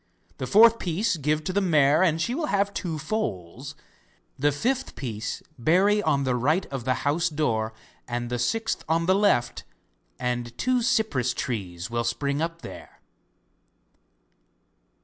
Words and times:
The 0.39 0.47
fourth 0.47 0.79
piece 0.79 1.15
give 1.15 1.43
to 1.43 1.53
the 1.53 1.61
mare, 1.61 2.01
and 2.01 2.19
she 2.19 2.33
will 2.33 2.47
have 2.47 2.73
two 2.73 2.97
foals. 2.97 3.75
The 4.35 4.51
fifth 4.51 4.95
piece 4.95 5.43
bury 5.59 6.01
on 6.01 6.23
the 6.23 6.33
right 6.35 6.65
of 6.73 6.85
the 6.85 6.95
house 7.05 7.29
door, 7.29 7.71
and 8.07 8.31
the 8.31 8.39
sixth 8.39 8.83
on 8.89 9.05
the 9.05 9.13
left, 9.13 9.63
and 10.17 10.57
two 10.57 10.81
cypress 10.81 11.35
trees 11.35 11.91
will 11.91 12.03
spring 12.03 12.41
up 12.41 12.63
there. 12.63 12.99